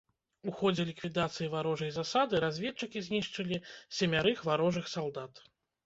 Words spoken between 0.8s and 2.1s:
ліквідацыі варожай